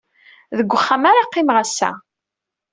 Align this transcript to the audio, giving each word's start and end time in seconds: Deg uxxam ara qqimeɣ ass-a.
Deg 0.57 0.69
uxxam 0.75 1.03
ara 1.11 1.27
qqimeɣ 1.29 1.57
ass-a. 1.63 1.89